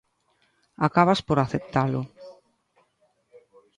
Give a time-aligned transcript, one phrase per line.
[0.87, 2.01] Acabas por aceptalo.